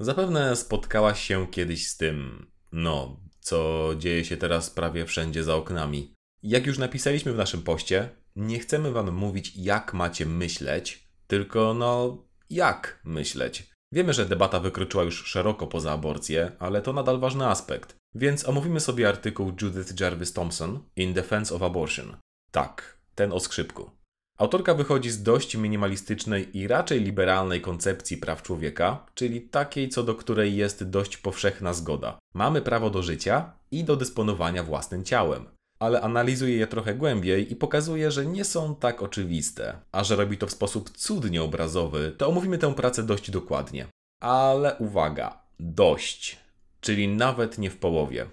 Zapewne 0.00 0.56
spotkałaś 0.56 1.22
się 1.22 1.46
kiedyś 1.46 1.88
z 1.88 1.96
tym, 1.96 2.46
no, 2.72 3.20
co 3.40 3.90
dzieje 3.98 4.24
się 4.24 4.36
teraz 4.36 4.70
prawie 4.70 5.06
wszędzie 5.06 5.44
za 5.44 5.56
oknami. 5.56 6.14
Jak 6.42 6.66
już 6.66 6.78
napisaliśmy 6.78 7.32
w 7.32 7.36
naszym 7.36 7.62
poście, 7.62 8.08
nie 8.36 8.58
chcemy 8.58 8.92
Wam 8.92 9.12
mówić, 9.14 9.56
jak 9.56 9.94
macie 9.94 10.26
myśleć, 10.26 11.08
tylko 11.26 11.74
no, 11.74 12.24
jak 12.50 13.00
myśleć. 13.04 13.70
Wiemy, 13.92 14.12
że 14.12 14.26
debata 14.26 14.60
wykroczyła 14.60 15.04
już 15.04 15.24
szeroko 15.26 15.66
poza 15.66 15.92
aborcję, 15.92 16.52
ale 16.58 16.82
to 16.82 16.92
nadal 16.92 17.20
ważny 17.20 17.46
aspekt. 17.46 17.96
Więc 18.14 18.48
omówimy 18.48 18.80
sobie 18.80 19.08
artykuł 19.08 19.52
Judith 19.62 20.00
Jarvis 20.00 20.32
Thompson 20.32 20.82
In 20.96 21.12
Defense 21.14 21.54
of 21.54 21.62
Abortion. 21.62 22.16
Tak, 22.50 23.00
ten 23.14 23.32
o 23.32 23.40
skrzypku. 23.40 23.99
Autorka 24.40 24.74
wychodzi 24.74 25.10
z 25.10 25.22
dość 25.22 25.56
minimalistycznej 25.56 26.58
i 26.58 26.68
raczej 26.68 27.00
liberalnej 27.00 27.60
koncepcji 27.60 28.16
praw 28.16 28.42
człowieka, 28.42 29.06
czyli 29.14 29.40
takiej, 29.40 29.88
co 29.88 30.02
do 30.02 30.14
której 30.14 30.56
jest 30.56 30.84
dość 30.84 31.16
powszechna 31.16 31.74
zgoda. 31.74 32.18
Mamy 32.34 32.62
prawo 32.62 32.90
do 32.90 33.02
życia 33.02 33.52
i 33.70 33.84
do 33.84 33.96
dysponowania 33.96 34.62
własnym 34.62 35.04
ciałem. 35.04 35.48
Ale 35.78 36.00
analizuje 36.00 36.56
je 36.56 36.66
trochę 36.66 36.94
głębiej 36.94 37.52
i 37.52 37.56
pokazuje, 37.56 38.10
że 38.10 38.26
nie 38.26 38.44
są 38.44 38.74
tak 38.74 39.02
oczywiste. 39.02 39.78
A 39.92 40.04
że 40.04 40.16
robi 40.16 40.38
to 40.38 40.46
w 40.46 40.52
sposób 40.52 40.90
cudnie 40.90 41.42
obrazowy, 41.42 42.14
to 42.18 42.28
omówimy 42.28 42.58
tę 42.58 42.74
pracę 42.74 43.02
dość 43.02 43.30
dokładnie. 43.30 43.86
Ale 44.22 44.76
uwaga, 44.76 45.42
dość, 45.58 46.38
czyli 46.80 47.08
nawet 47.08 47.58
nie 47.58 47.70
w 47.70 47.76
połowie. 47.76 48.26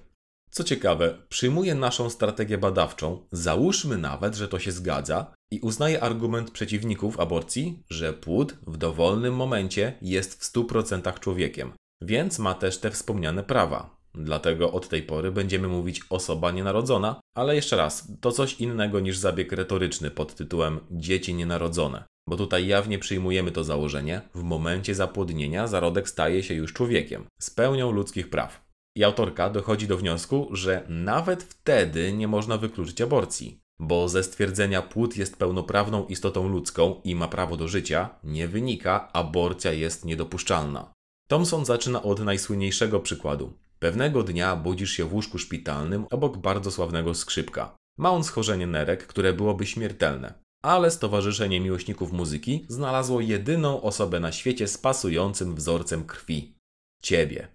Co 0.52 0.64
ciekawe, 0.64 1.18
przyjmuje 1.30 1.76
naszą 1.76 2.10
strategię 2.10 2.58
badawczą, 2.58 3.28
załóżmy 3.32 3.98
nawet, 3.98 4.36
że 4.36 4.48
to 4.48 4.60
się 4.60 4.72
zgadza, 4.72 5.37
i 5.52 5.60
uznaje 5.60 6.04
argument 6.04 6.52
przeciwników 6.52 7.20
aborcji, 7.20 7.84
że 7.90 8.14
płód 8.14 8.56
w 8.68 8.78
dowolnym 8.78 9.36
momencie 9.36 9.94
jest 10.02 10.44
w 10.44 10.54
100% 10.54 11.20
człowiekiem, 11.20 11.72
więc 12.02 12.40
ma 12.40 12.54
też 12.54 12.78
te 12.78 12.92
wspomniane 12.92 13.44
prawa. 13.44 13.98
Dlatego 14.14 14.72
od 14.72 14.90
tej 14.90 15.04
pory 15.04 15.32
będziemy 15.32 15.68
mówić 15.68 16.02
osoba 16.10 16.52
nienarodzona, 16.52 17.20
ale 17.36 17.56
jeszcze 17.56 17.78
raz, 17.78 18.12
to 18.22 18.32
coś 18.32 18.54
innego 18.54 19.00
niż 19.00 19.18
zabieg 19.18 19.52
retoryczny 19.52 20.12
pod 20.12 20.36
tytułem 20.36 20.80
dzieci 20.92 21.34
nienarodzone. 21.34 22.04
Bo 22.30 22.38
tutaj 22.38 22.68
jawnie 22.68 23.00
przyjmujemy 23.00 23.52
to 23.52 23.64
założenie, 23.64 24.22
w 24.36 24.44
momencie 24.44 24.96
zapłodnienia 24.96 25.68
zarodek 25.68 26.10
staje 26.10 26.44
się 26.44 26.54
już 26.54 26.74
człowiekiem, 26.74 27.26
z 27.40 27.50
pełnią 27.50 27.92
ludzkich 27.92 28.30
praw. 28.30 28.68
I 28.98 29.04
autorka 29.04 29.50
dochodzi 29.50 29.88
do 29.88 29.98
wniosku, 29.98 30.48
że 30.52 30.86
nawet 30.90 31.44
wtedy 31.44 32.14
nie 32.14 32.28
można 32.28 32.58
wykluczyć 32.58 33.02
aborcji, 33.02 33.62
bo 33.80 34.10
ze 34.10 34.24
stwierdzenia 34.24 34.82
płód 34.82 35.18
jest 35.18 35.38
pełnoprawną 35.38 36.06
istotą 36.06 36.48
ludzką 36.48 37.02
i 37.04 37.16
ma 37.16 37.28
prawo 37.28 37.58
do 37.58 37.68
życia, 37.68 38.10
nie 38.24 38.48
wynika, 38.48 39.14
aborcja 39.14 39.72
jest 39.72 40.06
niedopuszczalna. 40.06 40.94
Thomson 41.28 41.66
zaczyna 41.66 42.04
od 42.04 42.20
najsłynniejszego 42.20 43.00
przykładu. 43.00 43.54
Pewnego 43.80 44.24
dnia 44.24 44.56
budzisz 44.56 44.92
się 44.92 45.06
w 45.06 45.14
łóżku 45.14 45.38
szpitalnym 45.38 46.06
obok 46.12 46.38
bardzo 46.38 46.72
sławnego 46.72 47.14
skrzypka. 47.14 47.76
Ma 47.98 48.12
on 48.12 48.24
schorzenie 48.24 48.68
nerek, 48.68 49.08
które 49.08 49.34
byłoby 49.34 49.66
śmiertelne. 49.66 50.34
Ale 50.64 50.92
Stowarzyszenie 50.92 51.60
Miłośników 51.60 52.12
Muzyki 52.12 52.66
znalazło 52.70 53.22
jedyną 53.22 53.82
osobę 53.82 54.20
na 54.20 54.32
świecie 54.32 54.68
z 54.68 54.78
pasującym 54.78 55.56
wzorcem 55.56 56.06
krwi. 56.06 56.58
Ciebie. 57.04 57.48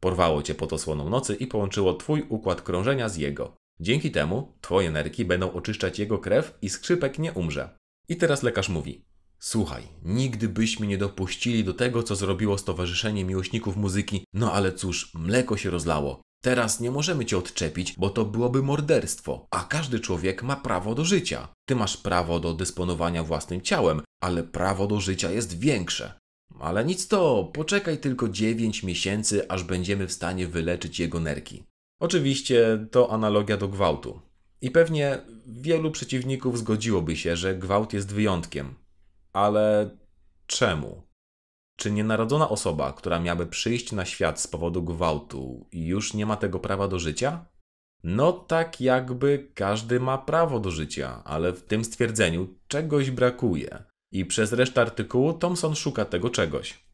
Porwało 0.00 0.42
cię 0.42 0.54
pod 0.54 0.72
osłoną 0.72 1.10
nocy 1.10 1.34
i 1.34 1.46
połączyło 1.46 1.94
twój 1.94 2.26
układ 2.28 2.62
krążenia 2.62 3.08
z 3.08 3.16
jego. 3.16 3.59
Dzięki 3.80 4.10
temu 4.10 4.52
twoje 4.60 4.90
nerki 4.90 5.24
będą 5.24 5.52
oczyszczać 5.52 5.98
jego 5.98 6.18
krew 6.18 6.58
i 6.62 6.70
skrzypek 6.70 7.18
nie 7.18 7.32
umrze. 7.32 7.76
I 8.08 8.16
teraz 8.16 8.42
lekarz 8.42 8.68
mówi: 8.68 9.04
Słuchaj, 9.38 9.82
nigdy 10.02 10.48
byśmy 10.48 10.86
nie 10.86 10.98
dopuścili 10.98 11.64
do 11.64 11.74
tego, 11.74 12.02
co 12.02 12.16
zrobiło 12.16 12.58
Stowarzyszenie 12.58 13.24
Miłośników 13.24 13.76
Muzyki, 13.76 14.24
no 14.32 14.52
ale 14.52 14.72
cóż, 14.72 15.14
mleko 15.14 15.56
się 15.56 15.70
rozlało. 15.70 16.20
Teraz 16.42 16.80
nie 16.80 16.90
możemy 16.90 17.24
cię 17.24 17.38
odczepić, 17.38 17.94
bo 17.98 18.10
to 18.10 18.24
byłoby 18.24 18.62
morderstwo, 18.62 19.46
a 19.50 19.64
każdy 19.64 20.00
człowiek 20.00 20.42
ma 20.42 20.56
prawo 20.56 20.94
do 20.94 21.04
życia. 21.04 21.48
Ty 21.68 21.76
masz 21.76 21.96
prawo 21.96 22.40
do 22.40 22.54
dysponowania 22.54 23.24
własnym 23.24 23.60
ciałem, 23.60 24.00
ale 24.22 24.42
prawo 24.42 24.86
do 24.86 25.00
życia 25.00 25.30
jest 25.30 25.58
większe. 25.58 26.20
Ale 26.60 26.84
nic 26.84 27.08
to, 27.08 27.50
poczekaj 27.54 27.98
tylko 27.98 28.28
9 28.28 28.82
miesięcy, 28.82 29.48
aż 29.48 29.64
będziemy 29.64 30.06
w 30.06 30.12
stanie 30.12 30.46
wyleczyć 30.46 31.00
jego 31.00 31.20
nerki. 31.20 31.64
Oczywiście 32.00 32.86
to 32.90 33.12
analogia 33.12 33.56
do 33.56 33.68
gwałtu. 33.68 34.20
I 34.60 34.70
pewnie 34.70 35.18
wielu 35.46 35.90
przeciwników 35.90 36.58
zgodziłoby 36.58 37.16
się, 37.16 37.36
że 37.36 37.54
gwałt 37.54 37.92
jest 37.92 38.12
wyjątkiem. 38.12 38.74
Ale 39.32 39.90
czemu? 40.46 41.02
Czy 41.76 41.90
nienarodzona 41.90 42.48
osoba, 42.48 42.92
która 42.92 43.20
miałaby 43.20 43.46
przyjść 43.46 43.92
na 43.92 44.04
świat 44.04 44.40
z 44.40 44.46
powodu 44.46 44.82
gwałtu, 44.82 45.66
już 45.72 46.14
nie 46.14 46.26
ma 46.26 46.36
tego 46.36 46.58
prawa 46.58 46.88
do 46.88 46.98
życia? 46.98 47.46
No 48.04 48.32
tak 48.32 48.80
jakby 48.80 49.50
każdy 49.54 50.00
ma 50.00 50.18
prawo 50.18 50.60
do 50.60 50.70
życia, 50.70 51.24
ale 51.24 51.52
w 51.52 51.62
tym 51.62 51.84
stwierdzeniu 51.84 52.48
czegoś 52.68 53.10
brakuje. 53.10 53.84
I 54.12 54.26
przez 54.26 54.52
resztę 54.52 54.80
artykułu 54.80 55.32
Thomson 55.32 55.74
szuka 55.74 56.04
tego 56.04 56.30
czegoś. 56.30 56.89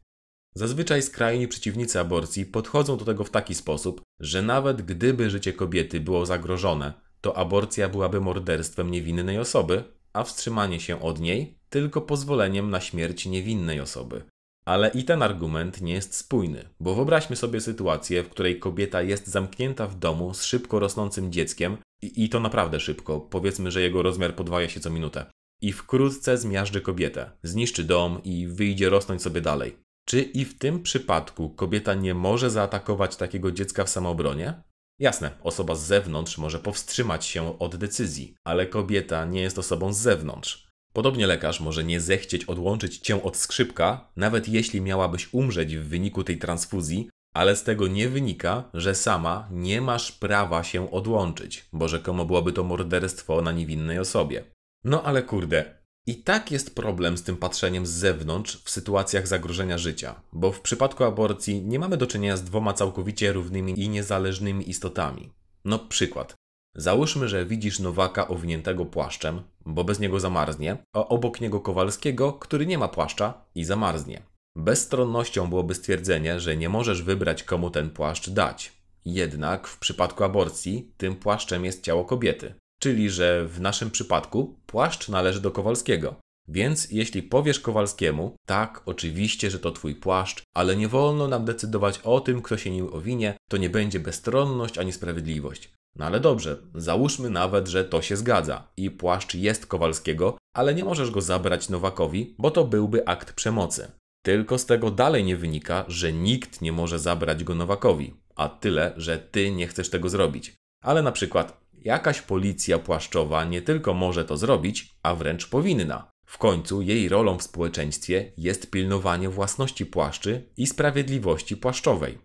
Zazwyczaj 0.55 1.01
skrajni 1.01 1.47
przeciwnicy 1.47 1.99
aborcji 1.99 2.45
podchodzą 2.45 2.97
do 2.97 3.05
tego 3.05 3.23
w 3.23 3.29
taki 3.29 3.55
sposób, 3.55 4.01
że 4.19 4.41
nawet 4.41 4.81
gdyby 4.81 5.29
życie 5.29 5.53
kobiety 5.53 5.99
było 5.99 6.25
zagrożone, 6.25 6.93
to 7.21 7.37
aborcja 7.37 7.89
byłaby 7.89 8.21
morderstwem 8.21 8.91
niewinnej 8.91 9.39
osoby, 9.39 9.83
a 10.13 10.23
wstrzymanie 10.23 10.79
się 10.79 11.01
od 11.01 11.19
niej 11.19 11.59
tylko 11.69 12.01
pozwoleniem 12.01 12.69
na 12.69 12.81
śmierć 12.81 13.25
niewinnej 13.25 13.81
osoby. 13.81 14.23
Ale 14.65 14.89
i 14.89 15.03
ten 15.03 15.23
argument 15.23 15.81
nie 15.81 15.93
jest 15.93 16.15
spójny, 16.15 16.69
bo 16.79 16.95
wyobraźmy 16.95 17.35
sobie 17.35 17.61
sytuację, 17.61 18.23
w 18.23 18.29
której 18.29 18.59
kobieta 18.59 19.01
jest 19.01 19.27
zamknięta 19.27 19.87
w 19.87 19.99
domu 19.99 20.33
z 20.33 20.43
szybko 20.43 20.79
rosnącym 20.79 21.31
dzieckiem, 21.31 21.77
i, 22.01 22.23
i 22.23 22.29
to 22.29 22.39
naprawdę 22.39 22.79
szybko, 22.79 23.19
powiedzmy, 23.19 23.71
że 23.71 23.81
jego 23.81 24.01
rozmiar 24.01 24.35
podwaja 24.35 24.69
się 24.69 24.79
co 24.79 24.89
minutę, 24.89 25.25
i 25.61 25.73
wkrótce 25.73 26.37
zmiażdży 26.37 26.81
kobietę, 26.81 27.31
zniszczy 27.43 27.83
dom 27.83 28.23
i 28.23 28.47
wyjdzie 28.47 28.89
rosnąć 28.89 29.21
sobie 29.21 29.41
dalej. 29.41 29.86
Czy 30.09 30.21
i 30.21 30.45
w 30.45 30.57
tym 30.57 30.83
przypadku 30.83 31.49
kobieta 31.49 31.93
nie 31.93 32.13
może 32.13 32.49
zaatakować 32.49 33.15
takiego 33.15 33.51
dziecka 33.51 33.83
w 33.83 33.89
samoobronie? 33.89 34.53
Jasne, 34.99 35.31
osoba 35.43 35.75
z 35.75 35.85
zewnątrz 35.85 36.37
może 36.37 36.59
powstrzymać 36.59 37.25
się 37.25 37.59
od 37.59 37.75
decyzji, 37.75 38.35
ale 38.43 38.65
kobieta 38.65 39.25
nie 39.25 39.41
jest 39.41 39.59
osobą 39.59 39.93
z 39.93 39.97
zewnątrz. 39.97 40.67
Podobnie 40.93 41.27
lekarz 41.27 41.59
może 41.59 41.83
nie 41.83 42.01
zechcieć 42.01 42.45
odłączyć 42.45 42.97
cię 42.97 43.23
od 43.23 43.37
skrzypka, 43.37 44.11
nawet 44.15 44.47
jeśli 44.47 44.81
miałabyś 44.81 45.33
umrzeć 45.33 45.75
w 45.75 45.87
wyniku 45.87 46.23
tej 46.23 46.37
transfuzji, 46.37 47.09
ale 47.33 47.55
z 47.55 47.63
tego 47.63 47.87
nie 47.87 48.09
wynika, 48.09 48.63
że 48.73 48.95
sama 48.95 49.47
nie 49.51 49.81
masz 49.81 50.11
prawa 50.11 50.63
się 50.63 50.91
odłączyć, 50.91 51.65
bo 51.73 51.87
rzekomo 51.87 52.25
byłoby 52.25 52.53
to 52.53 52.63
morderstwo 52.63 53.41
na 53.41 53.51
niewinnej 53.51 53.99
osobie. 53.99 54.43
No 54.83 55.03
ale 55.03 55.23
kurde, 55.23 55.76
i 56.07 56.15
tak 56.15 56.51
jest 56.51 56.75
problem 56.75 57.17
z 57.17 57.23
tym 57.23 57.37
patrzeniem 57.37 57.85
z 57.85 57.89
zewnątrz 57.89 58.61
w 58.63 58.69
sytuacjach 58.69 59.27
zagrożenia 59.27 59.77
życia, 59.77 60.21
bo 60.33 60.51
w 60.51 60.61
przypadku 60.61 61.03
aborcji 61.03 61.61
nie 61.61 61.79
mamy 61.79 61.97
do 61.97 62.07
czynienia 62.07 62.37
z 62.37 62.43
dwoma 62.43 62.73
całkowicie 62.73 63.33
równymi 63.33 63.79
i 63.79 63.89
niezależnymi 63.89 64.69
istotami. 64.69 65.29
No 65.65 65.79
przykład. 65.79 66.35
Załóżmy, 66.75 67.29
że 67.29 67.45
widzisz 67.45 67.79
Nowaka 67.79 68.27
owiniętego 68.27 68.85
płaszczem, 68.85 69.41
bo 69.65 69.83
bez 69.83 69.99
niego 69.99 70.19
zamarznie, 70.19 70.77
a 70.93 71.07
obok 71.07 71.41
niego 71.41 71.61
Kowalskiego, 71.61 72.33
który 72.33 72.65
nie 72.65 72.77
ma 72.77 72.87
płaszcza 72.87 73.45
i 73.55 73.63
zamarznie. 73.63 74.21
Bezstronnością 74.55 75.49
byłoby 75.49 75.75
stwierdzenie, 75.75 76.39
że 76.39 76.57
nie 76.57 76.69
możesz 76.69 77.01
wybrać 77.01 77.43
komu 77.43 77.69
ten 77.69 77.89
płaszcz 77.89 78.29
dać. 78.29 78.73
Jednak 79.05 79.67
w 79.67 79.79
przypadku 79.79 80.23
aborcji 80.23 80.91
tym 80.97 81.15
płaszczem 81.15 81.65
jest 81.65 81.83
ciało 81.83 82.05
kobiety. 82.05 82.53
Czyli, 82.79 83.09
że 83.09 83.47
w 83.47 83.61
naszym 83.61 83.91
przypadku 83.91 84.59
płaszcz 84.65 85.09
należy 85.09 85.41
do 85.41 85.51
Kowalskiego. 85.51 86.15
Więc 86.47 86.91
jeśli 86.91 87.23
powiesz 87.23 87.59
Kowalskiemu, 87.59 88.35
tak, 88.47 88.81
oczywiście, 88.85 89.51
że 89.51 89.59
to 89.59 89.71
twój 89.71 89.95
płaszcz, 89.95 90.43
ale 90.55 90.75
nie 90.75 90.87
wolno 90.87 91.27
nam 91.27 91.45
decydować 91.45 91.99
o 92.03 92.19
tym, 92.19 92.41
kto 92.41 92.57
się 92.57 92.69
nim 92.69 92.93
owinie, 92.93 93.37
to 93.49 93.57
nie 93.57 93.69
będzie 93.69 93.99
bezstronność 93.99 94.77
ani 94.77 94.93
sprawiedliwość. 94.93 95.73
No 95.95 96.05
ale 96.05 96.19
dobrze, 96.19 96.57
załóżmy 96.75 97.29
nawet, 97.29 97.67
że 97.67 97.85
to 97.85 98.01
się 98.01 98.17
zgadza 98.17 98.67
i 98.77 98.91
płaszcz 98.91 99.35
jest 99.35 99.65
Kowalskiego, 99.65 100.37
ale 100.55 100.73
nie 100.73 100.83
możesz 100.83 101.11
go 101.11 101.21
zabrać 101.21 101.69
Nowakowi, 101.69 102.35
bo 102.37 102.51
to 102.51 102.63
byłby 102.63 103.07
akt 103.07 103.33
przemocy. 103.33 103.91
Tylko 104.25 104.57
z 104.57 104.65
tego 104.65 104.91
dalej 104.91 105.23
nie 105.23 105.37
wynika, 105.37 105.85
że 105.87 106.13
nikt 106.13 106.61
nie 106.61 106.71
może 106.71 106.99
zabrać 106.99 107.43
go 107.43 107.55
Nowakowi, 107.55 108.13
a 108.35 108.49
tyle, 108.49 108.93
że 108.97 109.17
ty 109.17 109.51
nie 109.51 109.67
chcesz 109.67 109.89
tego 109.89 110.09
zrobić. 110.09 110.53
Ale 110.83 111.01
na 111.01 111.11
przykład 111.11 111.66
Jakaś 111.77 112.21
policja 112.21 112.79
płaszczowa 112.79 113.43
nie 113.43 113.61
tylko 113.61 113.93
może 113.93 114.25
to 114.25 114.37
zrobić, 114.37 114.95
a 115.03 115.15
wręcz 115.15 115.49
powinna. 115.49 116.11
W 116.25 116.37
końcu 116.37 116.81
jej 116.81 117.09
rolą 117.09 117.37
w 117.37 117.43
społeczeństwie 117.43 118.33
jest 118.37 118.71
pilnowanie 118.71 119.29
własności 119.29 119.85
płaszczy 119.85 120.49
i 120.57 120.67
sprawiedliwości 120.67 121.57
płaszczowej. 121.57 122.17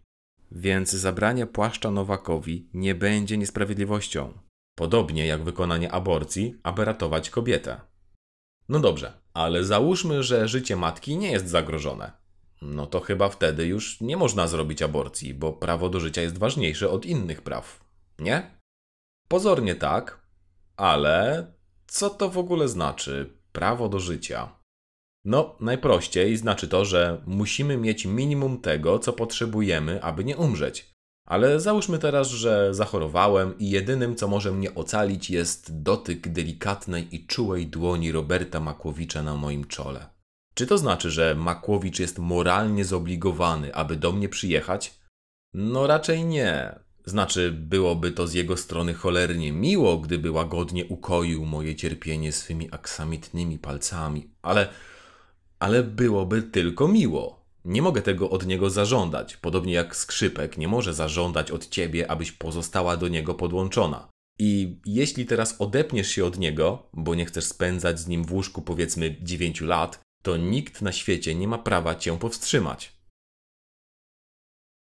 Więc 0.51 0.91
zabranie 0.91 1.47
płaszcza 1.47 1.91
Nowakowi 1.91 2.71
nie 2.75 2.95
będzie 2.95 3.39
niesprawiedliwością. 3.39 4.39
Podobnie 4.75 5.27
jak 5.27 5.45
wykonanie 5.45 5.93
aborcji, 5.93 6.61
aby 6.63 6.85
ratować 6.85 7.31
kobietę. 7.31 7.81
No 8.69 8.81
dobrze, 8.81 9.13
ale 9.35 9.65
załóżmy, 9.65 10.23
że 10.23 10.49
życie 10.49 10.77
matki 10.77 11.17
nie 11.17 11.33
jest 11.33 11.49
zagrożone. 11.49 12.13
no 12.63 12.87
to 12.87 13.01
chyba 13.01 13.29
wtedy 13.29 13.67
już 13.67 14.01
nie 14.01 14.17
można 14.17 14.47
zrobić 14.47 14.83
aborcji, 14.83 15.35
bo 15.35 15.53
prawo 15.53 15.89
do 15.89 16.01
życia 16.01 16.23
jest 16.23 16.39
ważniejsze 16.39 16.91
od 16.91 17.07
innych 17.07 17.43
praw. 17.43 17.85
Nie? 18.19 18.62
Pozornie 19.33 19.75
tak, 19.75 20.21
ale 20.77 21.47
co 21.87 22.11
to 22.11 22.29
w 22.29 22.39
ogóle 22.39 22.69
znaczy 22.69 23.39
prawo 23.53 23.89
do 23.89 24.01
życia? 24.01 24.59
No, 25.25 25.57
najprościej 25.61 26.37
znaczy 26.37 26.69
to, 26.69 26.85
że 26.85 27.23
musimy 27.27 27.77
mieć 27.77 28.07
minimum 28.07 28.61
tego, 28.61 28.99
co 28.99 29.13
potrzebujemy, 29.13 30.03
aby 30.03 30.25
nie 30.25 30.37
umrzeć. 30.37 30.93
Ale 31.29 31.61
załóżmy 31.61 31.99
teraz, 31.99 32.29
że 32.29 32.75
zachorowałem 32.75 33.59
i 33.59 33.71
jedynym, 33.71 34.17
co 34.17 34.29
może 34.29 34.53
mnie 34.53 34.75
ocalić, 34.75 35.31
jest 35.31 35.83
dotyk 35.83 36.29
delikatnej 36.29 37.15
i 37.15 37.27
czułej 37.27 37.67
dłoni 37.67 38.13
Roberta 38.13 38.61
Makłowicza 38.61 39.23
na 39.23 39.37
moim 39.37 39.65
czole. 39.65 40.09
Czy 40.55 40.67
to 40.67 40.79
znaczy, 40.79 41.11
że 41.11 41.35
Makłowicz 41.35 41.99
jest 41.99 42.19
moralnie 42.19 42.85
zobligowany, 42.85 43.75
aby 43.75 43.97
do 43.97 44.13
mnie 44.13 44.29
przyjechać? 44.29 44.95
No 45.55 45.87
raczej 45.87 46.25
nie. 46.25 46.82
Znaczy, 47.05 47.53
byłoby 47.53 48.13
to 48.13 48.27
z 48.27 48.35
jego 48.35 48.57
strony 48.57 48.95
cholernie 48.95 49.53
miło, 49.53 49.99
gdyby 49.99 50.31
łagodnie 50.31 50.85
ukoił 50.85 51.45
moje 51.47 51.77
cierpienie 51.77 52.33
swymi 52.33 52.69
aksamitnymi 52.71 53.59
palcami, 53.59 54.31
ale, 54.43 54.69
ale 55.59 55.83
byłoby 55.83 56.43
tylko 56.43 56.89
miło. 56.89 57.43
Nie 57.65 57.83
mogę 57.83 58.03
tego 58.03 58.31
od 58.31 58.47
niego 58.47 58.71
zażądać, 58.71 59.37
podobnie 59.37 59.73
jak 59.73 59.97
skrzypek 59.97 60.59
nie 60.59 60.69
może 60.69 60.95
zażądać 60.95 61.51
od 61.51 61.69
ciebie, 61.69 62.11
abyś 62.11 62.33
pozostała 62.33 62.97
do 62.97 63.09
niego 63.09 63.35
podłączona. 63.35 64.09
I 64.39 64.77
jeśli 64.87 65.27
teraz 65.27 65.61
odepniesz 65.61 66.09
się 66.09 66.25
od 66.25 66.39
niego, 66.39 66.89
bo 66.93 67.15
nie 67.15 67.27
chcesz 67.27 67.45
spędzać 67.45 68.01
z 68.01 68.09
nim 68.09 68.25
w 68.25 68.33
łóżku 68.33 68.63
powiedzmy 68.63 69.17
9 69.21 69.61
lat, 69.61 70.01
to 70.23 70.37
nikt 70.37 70.83
na 70.83 70.93
świecie 70.93 71.35
nie 71.35 71.49
ma 71.49 71.59
prawa 71.59 71.95
cię 71.95 72.19
powstrzymać. 72.19 73.02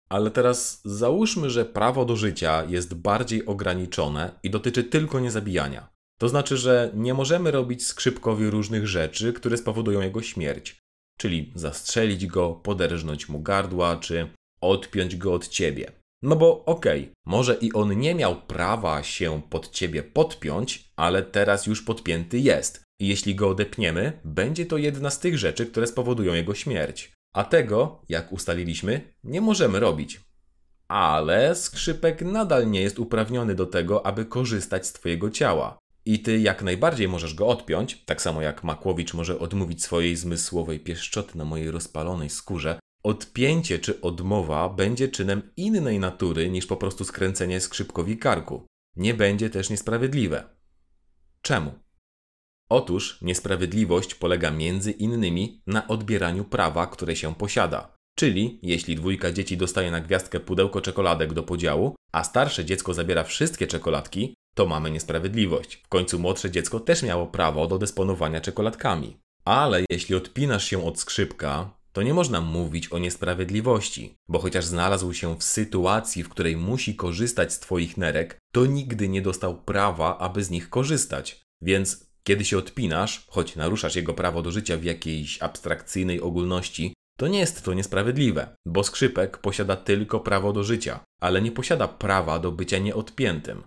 Ale 0.09 0.31
teraz 0.31 0.81
załóżmy, 0.85 1.51
że 1.51 1.65
prawo 1.65 2.05
do 2.05 2.17
życia 2.17 2.65
jest 2.69 2.95
bardziej 2.95 3.47
ograniczone 3.47 4.39
i 4.43 4.51
dotyczy 4.51 4.85
tylko 4.85 5.21
niezabijania. 5.21 5.89
To 6.19 6.29
znaczy, 6.29 6.57
że 6.57 6.91
nie 6.95 7.15
możemy 7.15 7.51
robić 7.51 7.87
skrzypkowi 7.87 8.51
różnych 8.51 8.87
rzeczy, 8.87 9.33
które 9.33 9.57
spowodują 9.57 10.01
jego 10.01 10.23
śmierć. 10.23 10.79
Czyli 11.19 11.53
zastrzelić 11.55 12.27
go, 12.27 12.53
poderżnąć 12.53 13.29
mu 13.29 13.41
gardła, 13.41 13.97
czy 13.97 14.29
odpiąć 14.61 15.17
go 15.17 15.33
od 15.33 15.49
ciebie. 15.49 15.93
No 16.23 16.37
bo 16.37 16.65
okej, 16.65 17.01
okay, 17.01 17.15
może 17.27 17.55
i 17.55 17.73
on 17.73 17.99
nie 17.99 18.15
miał 18.15 18.43
prawa 18.43 19.03
się 19.03 19.43
pod 19.51 19.71
ciebie 19.71 20.03
podpiąć, 20.03 20.91
ale 20.97 21.23
teraz 21.23 21.67
już 21.67 21.83
podpięty 21.83 22.39
jest. 22.39 22.83
I 23.01 23.09
jeśli 23.09 23.35
go 23.35 23.49
odepniemy, 23.49 24.21
będzie 24.25 24.67
to 24.67 24.77
jedna 24.77 25.11
z 25.11 25.21
tych 25.21 25.39
rzeczy, 25.39 25.67
które 25.67 25.87
spowodują 25.87 26.35
jego 26.35 26.55
śmierć. 26.55 27.13
A 27.37 27.45
tego, 27.45 28.03
jak 28.09 28.33
ustaliliśmy, 28.33 29.15
nie 29.25 29.41
możemy 29.41 29.81
robić. 29.81 30.21
Ale 30.89 31.55
skrzypek 31.55 32.23
nadal 32.23 32.71
nie 32.71 32.81
jest 32.81 32.99
uprawniony 32.99 33.55
do 33.55 33.67
tego, 33.67 34.07
aby 34.07 34.25
korzystać 34.25 34.87
z 34.87 34.93
Twojego 34.93 35.31
ciała. 35.31 35.79
I 36.05 36.19
ty 36.19 36.39
jak 36.39 36.63
najbardziej 36.63 37.09
możesz 37.09 37.35
go 37.35 37.47
odpiąć, 37.47 38.05
tak 38.05 38.23
samo 38.23 38.43
jak 38.43 38.65
Makłowicz 38.65 39.15
może 39.15 39.39
odmówić 39.39 39.85
swojej 39.85 40.17
zmysłowej 40.17 40.81
pieszczoty 40.81 41.39
na 41.39 41.45
mojej 41.45 41.71
rozpalonej 41.71 42.31
skórze. 42.31 42.79
Odpięcie 43.03 43.79
czy 43.79 44.01
odmowa 44.01 44.69
będzie 44.69 45.09
czynem 45.09 45.43
innej 45.57 45.99
natury 45.99 46.51
niż 46.51 46.67
po 46.67 46.77
prostu 46.77 47.05
skręcenie 47.05 47.61
skrzypkowi 47.61 48.19
karku. 48.19 48.67
Nie 48.97 49.15
będzie 49.15 49.51
też 49.51 49.71
niesprawiedliwe. 49.71 50.45
Czemu? 51.43 51.86
Otóż 52.69 53.19
niesprawiedliwość 53.23 54.15
polega 54.15 54.51
między 54.51 54.91
innymi 54.91 55.63
na 55.67 55.89
odbieraniu 55.89 56.45
prawa, 56.45 56.87
które 56.87 57.17
się 57.17 57.35
posiada. 57.35 57.97
Czyli 58.19 58.59
jeśli 58.63 58.97
dwójka 58.97 59.33
dzieci 59.33 59.57
dostaje 59.57 59.91
na 59.91 60.01
gwiazdkę 60.01 60.41
pudełko 60.41 60.81
czekoladek 60.81 61.33
do 61.33 61.43
podziału, 61.43 61.95
a 62.13 62.25
starsze 62.25 62.65
dziecko 62.65 62.95
zabiera 62.95 63.25
wszystkie 63.25 63.67
czekoladki, 63.67 64.35
to 64.55 64.67
mamy 64.67 64.91
niesprawiedliwość. 64.91 65.77
W 65.77 65.89
końcu 65.89 66.19
młodsze 66.19 66.51
dziecko 66.51 66.81
też 66.81 67.03
miało 67.03 67.27
prawo 67.27 67.67
do 67.67 67.79
dysponowania 67.79 68.41
czekoladkami. 68.41 69.17
Ale 69.45 69.85
jeśli 69.91 70.15
odpinasz 70.15 70.65
się 70.65 70.87
od 70.87 71.01
skrzypka, 71.01 71.71
to 71.93 72.03
nie 72.03 72.15
można 72.15 72.41
mówić 72.41 72.93
o 72.93 72.99
niesprawiedliwości, 72.99 74.15
bo 74.29 74.39
chociaż 74.39 74.65
znalazł 74.65 75.13
się 75.13 75.37
w 75.39 75.43
sytuacji, 75.45 76.23
w 76.23 76.29
której 76.29 76.57
musi 76.57 76.95
korzystać 76.95 77.53
z 77.53 77.61
Twoich 77.61 77.97
nerek, 77.97 78.39
to 78.53 78.67
nigdy 78.67 79.09
nie 79.09 79.23
dostał 79.23 79.63
prawa, 79.63 80.19
aby 80.19 80.45
z 80.45 80.51
nich 80.51 80.71
korzystać. 80.71 81.43
Więc 81.63 82.06
kiedy 82.27 82.45
się 82.45 82.59
odpinasz, 82.59 83.27
choć 83.29 83.57
naruszasz 83.57 83.97
jego 83.97 84.15
prawo 84.15 84.43
do 84.43 84.51
życia 84.51 84.77
w 84.77 84.85
jakiejś 84.85 85.43
abstrakcyjnej 85.43 86.21
ogólności, 86.21 86.95
to 87.19 87.29
nie 87.29 87.39
jest 87.39 87.65
to 87.65 87.75
niesprawiedliwe, 87.75 88.57
bo 88.67 88.85
skrzypek 88.85 89.39
posiada 89.39 89.77
tylko 89.77 90.21
prawo 90.21 90.53
do 90.53 90.65
życia, 90.65 91.01
ale 91.21 91.43
nie 91.43 91.53
posiada 91.53 91.89
prawa 91.89 92.39
do 92.39 92.53
bycia 92.53 92.79
nieodpiętym. 92.79 93.63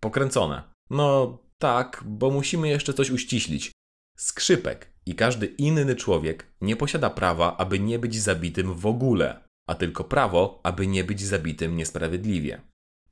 Pokręcone. 0.00 0.62
No 0.90 1.38
tak, 1.58 2.02
bo 2.06 2.30
musimy 2.30 2.68
jeszcze 2.68 2.94
coś 2.94 3.10
uściślić. 3.10 3.72
Skrzypek 4.16 4.92
i 5.06 5.14
każdy 5.14 5.46
inny 5.46 5.96
człowiek 5.96 6.46
nie 6.60 6.76
posiada 6.76 7.10
prawa, 7.10 7.56
aby 7.56 7.80
nie 7.80 7.98
być 7.98 8.20
zabitym 8.20 8.74
w 8.74 8.86
ogóle, 8.86 9.44
a 9.68 9.74
tylko 9.74 10.04
prawo, 10.04 10.60
aby 10.62 10.86
nie 10.86 11.04
być 11.04 11.20
zabitym 11.22 11.76
niesprawiedliwie. 11.76 12.60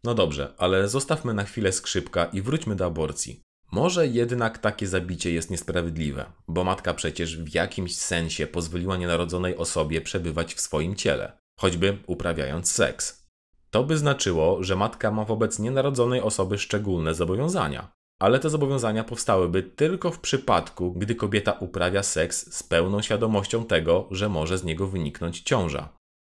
No 0.05 0.15
dobrze, 0.15 0.55
ale 0.59 0.89
zostawmy 0.89 1.35
na 1.35 1.45
chwilę 1.45 1.73
skrzypka 1.73 2.25
i 2.25 2.43
wróćmy 2.43 2.77
do 2.77 2.87
aborcji. 2.87 3.41
Może 3.71 4.07
jednak 4.07 4.59
takie 4.59 4.87
zabicie 4.87 5.33
jest 5.33 5.51
niesprawiedliwe, 5.51 6.27
bo 6.49 6.65
matka 6.65 6.95
przecież 6.95 7.37
w 7.37 7.55
jakimś 7.55 7.97
sensie 7.97 8.47
pozwoliła 8.47 8.97
nienarodzonej 8.97 9.57
osobie 9.57 10.01
przebywać 10.01 10.55
w 10.55 10.61
swoim 10.61 10.95
ciele, 10.95 11.33
choćby 11.59 11.99
uprawiając 12.07 12.71
seks. 12.71 13.27
To 13.71 13.85
by 13.85 13.99
znaczyło, 13.99 14.63
że 14.63 14.77
matka 14.77 15.11
ma 15.11 15.25
wobec 15.25 15.59
nienarodzonej 15.59 16.21
osoby 16.21 16.59
szczególne 16.59 17.15
zobowiązania. 17.15 17.93
Ale 18.19 18.39
te 18.39 18.51
zobowiązania 18.51 19.05
powstałyby 19.05 19.63
tylko 19.63 20.11
w 20.11 20.21
przypadku, 20.21 20.93
gdy 20.93 21.15
kobieta 21.15 21.53
uprawia 21.53 22.03
seks 22.03 22.55
z 22.55 22.63
pełną 22.63 23.03
świadomością 23.03 23.65
tego, 23.65 24.09
że 24.11 24.29
może 24.29 24.59
z 24.59 24.65
niego 24.65 24.87
wyniknąć 24.87 25.41
ciąża. 25.41 25.89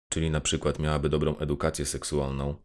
Czyli 0.09 0.31
na 0.31 0.41
przykład 0.41 0.79
miałaby 0.79 1.09
dobrą 1.09 1.37
edukację 1.37 1.85
seksualną. 1.85 2.55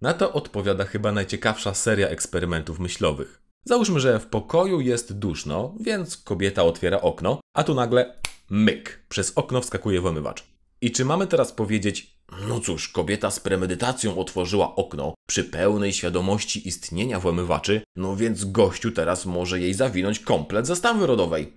Na 0.00 0.14
to 0.14 0.32
odpowiada 0.32 0.84
chyba 0.84 1.12
najciekawsza 1.12 1.74
seria 1.74 2.08
eksperymentów 2.08 2.78
myślowych. 2.78 3.43
Załóżmy, 3.66 4.00
że 4.00 4.20
w 4.20 4.26
pokoju 4.26 4.80
jest 4.80 5.18
duszno, 5.18 5.74
więc 5.80 6.16
kobieta 6.16 6.62
otwiera 6.62 7.00
okno, 7.00 7.40
a 7.56 7.64
tu 7.64 7.74
nagle 7.74 8.16
myk, 8.50 9.06
przez 9.08 9.32
okno 9.36 9.60
wskakuje 9.60 10.00
włamywacz. 10.00 10.44
I 10.80 10.92
czy 10.92 11.04
mamy 11.04 11.26
teraz 11.26 11.52
powiedzieć, 11.52 12.18
no 12.48 12.60
cóż, 12.60 12.88
kobieta 12.88 13.30
z 13.30 13.40
premedytacją 13.40 14.18
otworzyła 14.18 14.76
okno 14.76 15.14
przy 15.28 15.44
pełnej 15.44 15.92
świadomości 15.92 16.68
istnienia 16.68 17.20
włamywaczy, 17.20 17.82
no 17.96 18.16
więc 18.16 18.44
gościu 18.44 18.92
teraz 18.92 19.26
może 19.26 19.60
jej 19.60 19.74
zawinąć 19.74 20.18
komplet 20.18 20.66
zastawy 20.66 21.06
rodowej. 21.06 21.52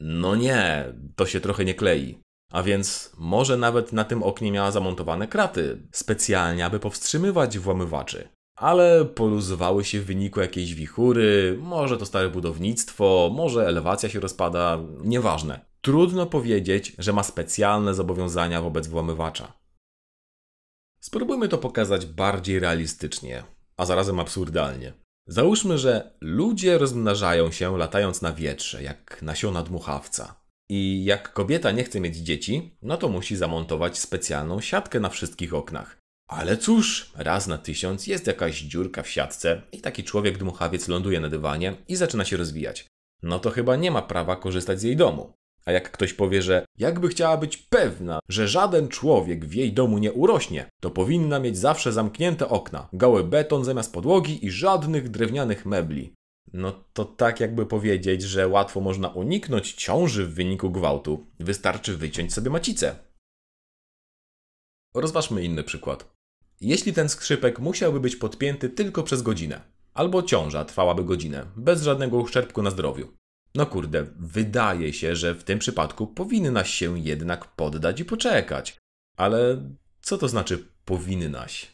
No 0.00 0.36
nie, 0.36 0.92
to 1.16 1.26
się 1.26 1.40
trochę 1.40 1.64
nie 1.64 1.74
klei. 1.74 2.18
A 2.52 2.62
więc 2.62 3.12
może 3.18 3.56
nawet 3.56 3.92
na 3.92 4.04
tym 4.04 4.22
oknie 4.22 4.52
miała 4.52 4.70
zamontowane 4.70 5.28
kraty, 5.28 5.82
specjalnie 5.92 6.66
aby 6.66 6.80
powstrzymywać 6.80 7.58
włamywaczy 7.58 8.28
ale 8.56 9.04
poluzowały 9.04 9.84
się 9.84 10.00
w 10.00 10.06
wyniku 10.06 10.40
jakiejś 10.40 10.74
wichury, 10.74 11.58
może 11.60 11.96
to 11.96 12.06
stare 12.06 12.28
budownictwo, 12.28 13.30
może 13.34 13.66
elewacja 13.66 14.08
się 14.08 14.20
rozpada, 14.20 14.78
nieważne. 15.04 15.64
Trudno 15.80 16.26
powiedzieć, 16.26 16.92
że 16.98 17.12
ma 17.12 17.22
specjalne 17.22 17.94
zobowiązania 17.94 18.62
wobec 18.62 18.86
włamywacza. 18.86 19.52
Spróbujmy 21.00 21.48
to 21.48 21.58
pokazać 21.58 22.06
bardziej 22.06 22.60
realistycznie, 22.60 23.44
a 23.76 23.84
zarazem 23.84 24.20
absurdalnie. 24.20 24.92
Załóżmy, 25.26 25.78
że 25.78 26.16
ludzie 26.20 26.78
rozmnażają 26.78 27.50
się 27.50 27.78
latając 27.78 28.22
na 28.22 28.32
wietrze, 28.32 28.82
jak 28.82 29.22
nasiona 29.22 29.62
dmuchawca. 29.62 30.42
I 30.70 31.04
jak 31.04 31.32
kobieta 31.32 31.70
nie 31.70 31.84
chce 31.84 32.00
mieć 32.00 32.16
dzieci, 32.16 32.76
no 32.82 32.96
to 32.96 33.08
musi 33.08 33.36
zamontować 33.36 33.98
specjalną 33.98 34.60
siatkę 34.60 35.00
na 35.00 35.08
wszystkich 35.08 35.54
oknach. 35.54 36.01
Ale 36.36 36.56
cóż, 36.56 37.12
raz 37.14 37.46
na 37.46 37.58
tysiąc 37.58 38.06
jest 38.06 38.26
jakaś 38.26 38.60
dziurka 38.60 39.02
w 39.02 39.08
siatce 39.08 39.62
i 39.72 39.80
taki 39.80 40.04
człowiek 40.04 40.38
dmuchawiec 40.38 40.88
ląduje 40.88 41.20
na 41.20 41.28
dywanie 41.28 41.76
i 41.88 41.96
zaczyna 41.96 42.24
się 42.24 42.36
rozwijać. 42.36 42.86
No 43.22 43.38
to 43.38 43.50
chyba 43.50 43.76
nie 43.76 43.90
ma 43.90 44.02
prawa 44.02 44.36
korzystać 44.36 44.80
z 44.80 44.82
jej 44.82 44.96
domu. 44.96 45.32
A 45.64 45.72
jak 45.72 45.90
ktoś 45.90 46.12
powie, 46.12 46.42
że 46.42 46.64
jakby 46.78 47.08
chciała 47.08 47.36
być 47.36 47.56
pewna, 47.56 48.20
że 48.28 48.48
żaden 48.48 48.88
człowiek 48.88 49.44
w 49.44 49.54
jej 49.54 49.72
domu 49.72 49.98
nie 49.98 50.12
urośnie, 50.12 50.66
to 50.80 50.90
powinna 50.90 51.38
mieć 51.38 51.58
zawsze 51.58 51.92
zamknięte 51.92 52.48
okna, 52.48 52.88
gały 52.92 53.24
beton 53.24 53.64
zamiast 53.64 53.92
podłogi 53.92 54.46
i 54.46 54.50
żadnych 54.50 55.08
drewnianych 55.08 55.66
mebli. 55.66 56.14
No 56.52 56.84
to 56.92 57.04
tak 57.04 57.40
jakby 57.40 57.66
powiedzieć, 57.66 58.22
że 58.22 58.48
łatwo 58.48 58.80
można 58.80 59.08
uniknąć 59.08 59.72
ciąży 59.72 60.26
w 60.26 60.34
wyniku 60.34 60.70
gwałtu. 60.70 61.26
Wystarczy 61.40 61.96
wyciąć 61.96 62.34
sobie 62.34 62.50
macicę. 62.50 62.94
Rozważmy 64.94 65.44
inny 65.44 65.64
przykład. 65.64 66.12
Jeśli 66.62 66.92
ten 66.92 67.08
skrzypek 67.08 67.58
musiałby 67.58 68.00
być 68.00 68.16
podpięty 68.16 68.68
tylko 68.68 69.02
przez 69.02 69.22
godzinę, 69.22 69.60
albo 69.94 70.22
ciąża 70.22 70.64
trwałaby 70.64 71.04
godzinę, 71.04 71.46
bez 71.56 71.82
żadnego 71.82 72.16
uszczerbku 72.16 72.62
na 72.62 72.70
zdrowiu, 72.70 73.08
No 73.54 73.66
kurde, 73.66 74.06
wydaje 74.18 74.92
się, 74.92 75.16
że 75.16 75.34
w 75.34 75.44
tym 75.44 75.58
przypadku 75.58 76.06
powinnaś 76.06 76.70
się 76.70 76.98
jednak 76.98 77.44
poddać 77.44 78.00
i 78.00 78.04
poczekać. 78.04 78.76
Ale 79.16 79.70
co 80.02 80.18
to 80.18 80.28
znaczy 80.28 80.68
powinnaś? 80.84 81.72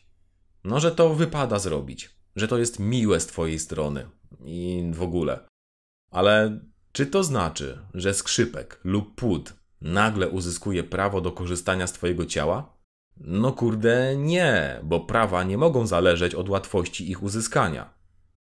No, 0.65 0.81
że 0.81 0.93
to 0.93 1.15
wypada 1.15 1.59
zrobić, 1.59 2.11
że 2.37 2.49
to 2.49 2.59
jest 2.59 2.79
miłe 2.79 3.21
z 3.21 3.27
twojej 3.27 3.59
strony 3.59 4.07
i 4.45 4.91
w 4.93 5.03
ogóle. 5.03 5.41
Ale 6.11 6.61
czy 6.93 7.07
to 7.07 7.25
znaczy, 7.25 7.79
że 7.95 8.15
skrzypek 8.15 8.81
lub 8.85 9.15
płód 9.15 9.55
nagle 9.81 10.29
uzyskuje 10.29 10.85
prawo 10.85 11.21
do 11.21 11.33
korzystania 11.33 11.87
z 11.87 11.93
twojego 11.93 12.27
ciała? 12.27 12.78
No 13.21 13.53
kurde, 13.53 14.17
nie, 14.17 14.81
bo 14.83 15.01
prawa 15.01 15.45
nie 15.45 15.59
mogą 15.59 15.87
zależeć 15.87 16.35
od 16.35 16.49
łatwości 16.49 17.11
ich 17.11 17.23
uzyskania. 17.23 17.99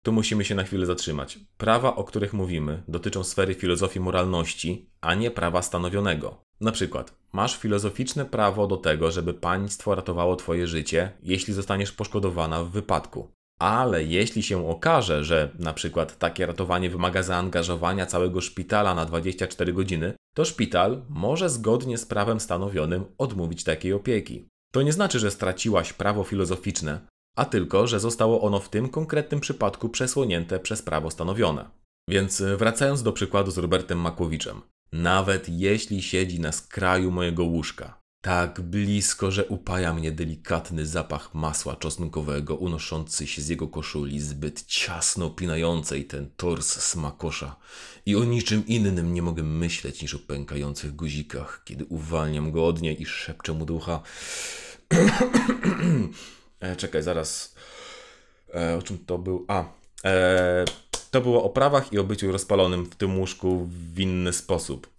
Tu 0.03 0.11
musimy 0.11 0.45
się 0.45 0.55
na 0.55 0.63
chwilę 0.63 0.85
zatrzymać. 0.85 1.39
Prawa, 1.57 1.95
o 1.95 2.03
których 2.03 2.33
mówimy, 2.33 2.83
dotyczą 2.87 3.23
sfery 3.23 3.53
filozofii 3.53 3.99
moralności, 3.99 4.89
a 5.01 5.15
nie 5.15 5.31
prawa 5.31 5.61
stanowionego. 5.61 6.43
Na 6.61 6.71
przykład, 6.71 7.13
masz 7.33 7.57
filozoficzne 7.57 8.25
prawo 8.25 8.67
do 8.67 8.77
tego, 8.77 9.11
żeby 9.11 9.33
państwo 9.33 9.95
ratowało 9.95 10.35
twoje 10.35 10.67
życie, 10.67 11.11
jeśli 11.23 11.53
zostaniesz 11.53 11.91
poszkodowana 11.91 12.63
w 12.63 12.69
wypadku. 12.69 13.31
Ale 13.59 14.03
jeśli 14.03 14.43
się 14.43 14.69
okaże, 14.69 15.23
że 15.23 15.49
na 15.59 15.73
przykład 15.73 16.17
takie 16.17 16.45
ratowanie 16.45 16.89
wymaga 16.89 17.23
zaangażowania 17.23 18.05
całego 18.05 18.41
szpitala 18.41 18.95
na 18.95 19.05
24 19.05 19.73
godziny, 19.73 20.13
to 20.35 20.45
szpital 20.45 21.01
może 21.09 21.49
zgodnie 21.49 21.97
z 21.97 22.05
prawem 22.05 22.39
stanowionym 22.39 23.05
odmówić 23.17 23.63
takiej 23.63 23.93
opieki. 23.93 24.50
To 24.71 24.81
nie 24.81 24.93
znaczy, 24.93 25.19
że 25.19 25.31
straciłaś 25.31 25.93
prawo 25.93 26.23
filozoficzne, 26.23 27.07
a 27.37 27.45
tylko, 27.45 27.87
że 27.87 27.99
zostało 27.99 28.41
ono 28.41 28.59
w 28.59 28.69
tym 28.69 28.89
konkretnym 28.89 29.39
przypadku 29.39 29.89
przesłonięte 29.89 30.59
przez 30.59 30.81
prawo 30.81 31.11
stanowione. 31.11 31.69
Więc 32.09 32.41
e, 32.41 32.57
wracając 32.57 33.03
do 33.03 33.13
przykładu 33.13 33.51
z 33.51 33.57
Robertem 33.57 33.99
Makłowiczem. 33.99 34.61
Nawet 34.91 35.49
jeśli 35.49 36.01
siedzi 36.01 36.39
na 36.39 36.51
skraju 36.51 37.11
mojego 37.11 37.43
łóżka, 37.43 38.00
tak 38.21 38.61
blisko, 38.61 39.31
że 39.31 39.45
upaja 39.45 39.93
mnie 39.93 40.11
delikatny 40.11 40.85
zapach 40.85 41.33
masła 41.33 41.75
czosnkowego 41.75 42.55
unoszący 42.55 43.27
się 43.27 43.41
z 43.41 43.47
jego 43.49 43.67
koszuli, 43.67 44.19
zbyt 44.19 44.65
ciasno 44.65 45.29
pinającej 45.29 46.05
ten 46.05 46.29
tors 46.37 46.81
smakosza. 46.81 47.55
I 48.05 48.15
o 48.15 48.23
niczym 48.23 48.67
innym 48.67 49.13
nie 49.13 49.21
mogę 49.21 49.43
myśleć 49.43 50.01
niż 50.01 50.13
o 50.13 50.19
pękających 50.19 50.95
guzikach, 50.95 51.61
kiedy 51.65 51.85
uwalniam 51.85 52.51
go 52.51 52.67
od 52.67 52.81
niej 52.81 53.01
i 53.01 53.05
szepczę 53.05 53.53
mu 53.53 53.65
do 53.65 53.73
ucha. 53.73 54.01
e, 56.59 56.75
czekaj, 56.75 57.03
zaraz. 57.03 57.55
E, 58.53 58.77
o 58.77 58.81
czym 58.81 58.97
to 59.05 59.17
był? 59.17 59.45
A. 59.47 59.63
E, 60.05 60.65
to 61.11 61.21
było 61.21 61.43
o 61.43 61.49
prawach 61.49 61.93
i 61.93 61.99
o 61.99 62.03
byciu 62.03 62.31
rozpalonym 62.31 62.85
w 62.85 62.95
tym 62.95 63.19
łóżku 63.19 63.69
w 63.93 63.99
inny 63.99 64.33
sposób. 64.33 64.89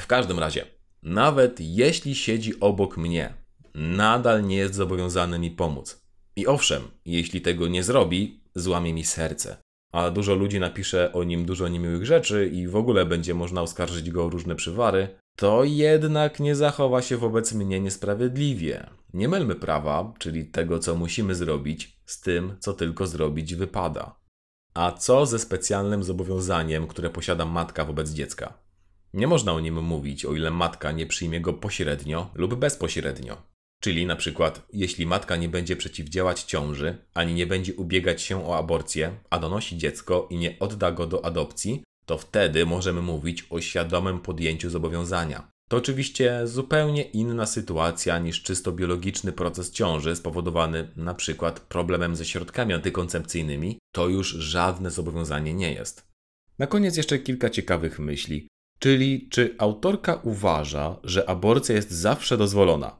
W 0.00 0.06
każdym 0.06 0.38
razie, 0.38 0.77
nawet 1.02 1.60
jeśli 1.60 2.14
siedzi 2.14 2.60
obok 2.60 2.96
mnie, 2.96 3.34
nadal 3.74 4.44
nie 4.44 4.56
jest 4.56 4.74
zobowiązany 4.74 5.38
mi 5.38 5.50
pomóc. 5.50 6.02
I 6.36 6.46
owszem, 6.46 6.82
jeśli 7.04 7.40
tego 7.40 7.68
nie 7.68 7.82
zrobi, 7.82 8.40
złamie 8.54 8.94
mi 8.94 9.04
serce. 9.04 9.56
A 9.92 10.10
dużo 10.10 10.34
ludzi 10.34 10.60
napisze 10.60 11.12
o 11.12 11.24
nim 11.24 11.44
dużo 11.44 11.68
niemiłych 11.68 12.06
rzeczy 12.06 12.50
i 12.52 12.68
w 12.68 12.76
ogóle 12.76 13.06
będzie 13.06 13.34
można 13.34 13.62
oskarżyć 13.62 14.10
go 14.10 14.24
o 14.24 14.30
różne 14.30 14.56
przywary, 14.56 15.08
to 15.36 15.64
jednak 15.64 16.40
nie 16.40 16.54
zachowa 16.54 17.02
się 17.02 17.16
wobec 17.16 17.52
mnie 17.52 17.80
niesprawiedliwie. 17.80 18.90
Nie 19.14 19.28
mylmy 19.28 19.54
prawa, 19.54 20.14
czyli 20.18 20.46
tego, 20.46 20.78
co 20.78 20.94
musimy 20.94 21.34
zrobić, 21.34 21.98
z 22.06 22.20
tym, 22.20 22.56
co 22.60 22.72
tylko 22.72 23.06
zrobić 23.06 23.54
wypada. 23.54 24.20
A 24.74 24.92
co 24.92 25.26
ze 25.26 25.38
specjalnym 25.38 26.04
zobowiązaniem, 26.04 26.86
które 26.86 27.10
posiada 27.10 27.44
matka 27.44 27.84
wobec 27.84 28.10
dziecka? 28.10 28.67
Nie 29.14 29.26
można 29.26 29.52
o 29.52 29.60
nim 29.60 29.84
mówić, 29.84 30.24
o 30.24 30.34
ile 30.34 30.50
matka 30.50 30.92
nie 30.92 31.06
przyjmie 31.06 31.40
go 31.40 31.52
pośrednio 31.52 32.30
lub 32.34 32.54
bezpośrednio. 32.54 33.42
Czyli 33.80 34.06
na 34.06 34.16
przykład, 34.16 34.66
jeśli 34.72 35.06
matka 35.06 35.36
nie 35.36 35.48
będzie 35.48 35.76
przeciwdziałać 35.76 36.42
ciąży, 36.42 36.98
ani 37.14 37.34
nie 37.34 37.46
będzie 37.46 37.74
ubiegać 37.74 38.22
się 38.22 38.46
o 38.46 38.58
aborcję, 38.58 39.18
a 39.30 39.38
donosi 39.38 39.76
dziecko 39.76 40.28
i 40.30 40.36
nie 40.36 40.58
odda 40.58 40.92
go 40.92 41.06
do 41.06 41.24
adopcji, 41.24 41.82
to 42.06 42.18
wtedy 42.18 42.66
możemy 42.66 43.02
mówić 43.02 43.46
o 43.50 43.60
świadomym 43.60 44.20
podjęciu 44.20 44.70
zobowiązania. 44.70 45.50
To 45.68 45.76
oczywiście 45.76 46.40
zupełnie 46.44 47.02
inna 47.02 47.46
sytuacja 47.46 48.18
niż 48.18 48.42
czysto 48.42 48.72
biologiczny 48.72 49.32
proces 49.32 49.70
ciąży 49.70 50.16
spowodowany 50.16 50.92
na 50.96 51.14
przykład 51.14 51.60
problemem 51.60 52.16
ze 52.16 52.24
środkami 52.24 52.74
antykoncepcyjnymi, 52.74 53.78
to 53.92 54.08
już 54.08 54.28
żadne 54.28 54.90
zobowiązanie 54.90 55.54
nie 55.54 55.72
jest. 55.72 56.06
Na 56.58 56.66
koniec 56.66 56.96
jeszcze 56.96 57.18
kilka 57.18 57.50
ciekawych 57.50 57.98
myśli, 57.98 58.48
czyli 58.78 59.28
czy 59.28 59.54
autorka 59.58 60.20
uważa, 60.22 60.96
że 61.04 61.28
aborcja 61.30 61.74
jest 61.74 61.90
zawsze 61.90 62.36
dozwolona? 62.36 62.96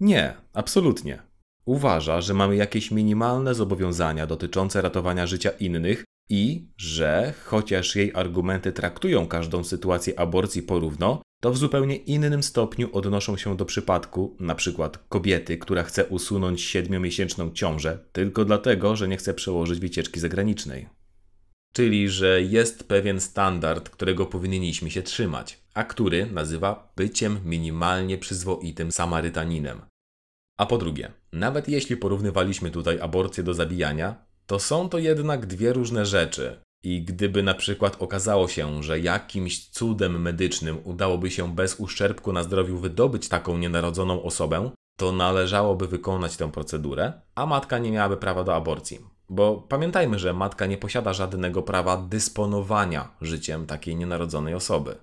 Nie, 0.00 0.34
absolutnie. 0.52 1.22
Uważa, 1.64 2.20
że 2.20 2.34
mamy 2.34 2.56
jakieś 2.56 2.90
minimalne 2.90 3.54
zobowiązania 3.54 4.26
dotyczące 4.26 4.82
ratowania 4.82 5.26
życia 5.26 5.50
innych 5.50 6.04
i 6.28 6.68
że, 6.76 7.34
chociaż 7.44 7.96
jej 7.96 8.12
argumenty 8.14 8.72
traktują 8.72 9.26
każdą 9.26 9.64
sytuację 9.64 10.18
aborcji 10.18 10.62
porówno, 10.62 11.22
to 11.40 11.52
w 11.52 11.58
zupełnie 11.58 11.96
innym 11.96 12.42
stopniu 12.42 12.88
odnoszą 12.92 13.36
się 13.36 13.56
do 13.56 13.64
przypadku 13.64 14.36
np. 14.40 14.90
kobiety, 15.08 15.58
która 15.58 15.82
chce 15.82 16.06
usunąć 16.06 16.62
siedmiomiesięczną 16.62 17.50
ciążę 17.50 17.98
tylko 18.12 18.44
dlatego, 18.44 18.96
że 18.96 19.08
nie 19.08 19.16
chce 19.16 19.34
przełożyć 19.34 19.80
wycieczki 19.80 20.20
zagranicznej. 20.20 20.99
Czyli, 21.72 22.08
że 22.08 22.42
jest 22.42 22.88
pewien 22.88 23.20
standard, 23.20 23.88
którego 23.88 24.26
powinniśmy 24.26 24.90
się 24.90 25.02
trzymać, 25.02 25.60
a 25.74 25.84
który 25.84 26.26
nazywa 26.26 26.92
byciem 26.96 27.40
minimalnie 27.44 28.18
przyzwoitym 28.18 28.92
Samarytaninem. 28.92 29.80
A 30.58 30.66
po 30.66 30.78
drugie, 30.78 31.12
nawet 31.32 31.68
jeśli 31.68 31.96
porównywaliśmy 31.96 32.70
tutaj 32.70 33.00
aborcję 33.00 33.44
do 33.44 33.54
zabijania, 33.54 34.24
to 34.46 34.58
są 34.58 34.88
to 34.88 34.98
jednak 34.98 35.46
dwie 35.46 35.72
różne 35.72 36.06
rzeczy. 36.06 36.60
I 36.84 37.02
gdyby 37.02 37.42
na 37.42 37.54
przykład 37.54 37.96
okazało 38.02 38.48
się, 38.48 38.82
że 38.82 39.00
jakimś 39.00 39.68
cudem 39.68 40.22
medycznym 40.22 40.78
udałoby 40.84 41.30
się 41.30 41.54
bez 41.54 41.80
uszczerbku 41.80 42.32
na 42.32 42.42
zdrowiu 42.42 42.78
wydobyć 42.78 43.28
taką 43.28 43.58
nienarodzoną 43.58 44.22
osobę, 44.22 44.70
to 44.98 45.12
należałoby 45.12 45.88
wykonać 45.88 46.36
tę 46.36 46.52
procedurę, 46.52 47.12
a 47.34 47.46
matka 47.46 47.78
nie 47.78 47.90
miałaby 47.90 48.16
prawa 48.16 48.44
do 48.44 48.54
aborcji. 48.54 48.98
Bo 49.30 49.56
pamiętajmy, 49.56 50.18
że 50.18 50.32
matka 50.32 50.66
nie 50.66 50.78
posiada 50.78 51.12
żadnego 51.12 51.62
prawa 51.62 51.96
dysponowania 51.96 53.16
życiem 53.20 53.66
takiej 53.66 53.96
nienarodzonej 53.96 54.54
osoby. 54.54 54.96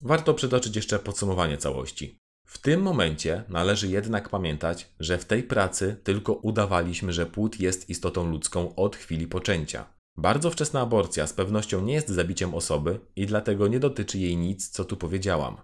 Warto 0.00 0.34
przytoczyć 0.34 0.76
jeszcze 0.76 0.98
podsumowanie 0.98 1.58
całości. 1.58 2.18
W 2.46 2.58
tym 2.58 2.82
momencie 2.82 3.44
należy 3.48 3.88
jednak 3.88 4.28
pamiętać, 4.28 4.92
że 5.00 5.18
w 5.18 5.24
tej 5.24 5.42
pracy 5.42 6.00
tylko 6.04 6.32
udawaliśmy, 6.32 7.12
że 7.12 7.26
płód 7.26 7.60
jest 7.60 7.90
istotą 7.90 8.30
ludzką 8.30 8.74
od 8.74 8.96
chwili 8.96 9.26
poczęcia. 9.26 9.86
Bardzo 10.16 10.50
wczesna 10.50 10.80
aborcja 10.80 11.26
z 11.26 11.32
pewnością 11.32 11.82
nie 11.82 11.94
jest 11.94 12.08
zabiciem 12.08 12.54
osoby 12.54 13.00
i 13.16 13.26
dlatego 13.26 13.68
nie 13.68 13.80
dotyczy 13.80 14.18
jej 14.18 14.36
nic, 14.36 14.68
co 14.68 14.84
tu 14.84 14.96
powiedziałam. 14.96 15.56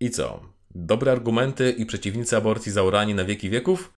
I 0.00 0.10
co? 0.10 0.40
Dobre 0.70 1.12
argumenty 1.12 1.70
i 1.70 1.86
przeciwnicy 1.86 2.36
aborcji 2.36 2.72
zaurani 2.72 3.14
na 3.14 3.24
wieki 3.24 3.50
wieków? 3.50 3.97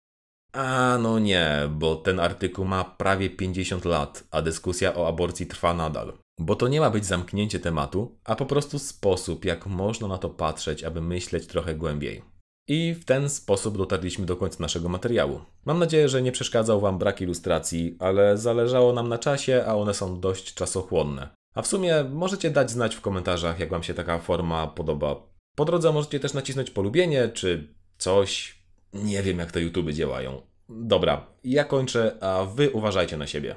A 0.53 0.99
no 1.03 1.19
nie, 1.19 1.69
bo 1.71 1.97
ten 1.97 2.21
artykuł 2.21 2.65
ma 2.65 2.85
prawie 2.85 3.31
50 3.31 3.85
lat, 3.85 4.25
a 4.31 4.43
dyskusja 4.43 4.95
o 4.95 5.09
aborcji 5.09 5.47
trwa 5.47 5.75
nadal. 5.75 6.13
Bo 6.39 6.57
to 6.57 6.69
nie 6.69 6.81
ma 6.81 6.91
być 6.91 7.07
zamknięcie 7.07 7.61
tematu, 7.61 8.19
a 8.25 8.37
po 8.37 8.47
prostu 8.47 8.79
sposób, 8.79 9.45
jak 9.45 9.67
można 9.67 10.09
na 10.09 10.19
to 10.19 10.31
patrzeć, 10.31 10.85
aby 10.85 11.01
myśleć 11.01 11.47
trochę 11.47 11.75
głębiej. 11.75 12.23
I 12.69 12.95
w 12.95 13.05
ten 13.05 13.29
sposób 13.29 13.79
dotarliśmy 13.79 14.27
do 14.27 14.37
końca 14.37 14.57
naszego 14.61 14.89
materiału. 14.89 15.41
Mam 15.65 15.79
nadzieję, 15.79 16.09
że 16.09 16.23
nie 16.23 16.33
przeszkadzał 16.33 16.81
Wam 16.81 16.99
brak 16.99 17.21
ilustracji, 17.21 17.97
ale 17.99 18.39
zależało 18.39 18.93
nam 18.93 19.09
na 19.09 19.19
czasie, 19.19 19.65
a 19.67 19.75
one 19.75 19.95
są 19.95 20.21
dość 20.21 20.55
czasochłonne. 20.55 21.29
A 21.55 21.63
w 21.63 21.67
sumie 21.67 22.05
możecie 22.13 22.51
dać 22.51 22.71
znać 22.71 22.95
w 22.95 23.01
komentarzach, 23.01 23.61
jak 23.61 23.71
Wam 23.71 23.83
się 23.83 23.95
taka 23.95 24.19
forma 24.19 24.67
podoba. 24.67 25.17
Po 25.57 25.65
drodze 25.65 25.93
możecie 25.93 26.21
też 26.21 26.35
nacisnąć 26.35 26.71
polubienie 26.71 27.29
czy 27.29 27.75
coś. 27.99 28.60
Nie 28.93 29.23
wiem, 29.23 29.39
jak 29.39 29.53
te 29.53 29.61
YouTube 29.61 29.91
działają. 29.91 30.43
Dobra, 30.69 31.27
ja 31.45 31.65
kończę, 31.65 32.17
a 32.21 32.45
Wy 32.45 32.71
uważajcie 32.71 33.17
na 33.17 33.27
siebie. 33.27 33.55